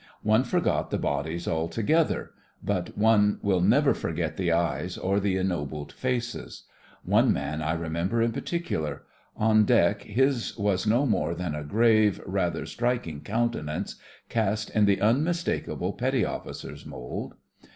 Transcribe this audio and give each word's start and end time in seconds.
One 0.23 0.43
forgot 0.43 0.89
the 0.89 0.97
bodies 0.97 1.47
altogether— 1.47 2.31
but 2.73 2.97
one 2.97 3.37
will 3.43 3.61
never 3.61 3.93
forget 3.93 4.35
the 4.35 4.51
eyes 4.51 4.97
or 4.97 5.19
the 5.19 5.37
en 5.37 5.49
nobled 5.49 5.91
faces. 5.93 6.63
One 7.03 7.31
man 7.31 7.61
I 7.61 7.73
remember 7.73 8.19
in 8.19 8.31
particular. 8.31 9.03
On 9.37 9.63
deck 9.63 10.01
his 10.01 10.57
was 10.57 10.87
no 10.87 11.05
more 11.05 11.35
than 11.35 11.53
a 11.53 11.63
grave, 11.63 12.19
rather 12.25 12.65
striking 12.65 13.21
countenance, 13.21 13.97
cast 14.27 14.71
in 14.71 14.85
the 14.85 14.97
unmistak 14.97 14.97
THE 14.97 15.03
FRINGES 15.03 15.03
OF 15.03 15.45
THE 15.45 15.53
FLEET 15.53 15.65
65 15.65 15.69
able 15.69 15.93
petty 15.93 16.25
officer's 16.25 16.83
mould. 16.87 17.33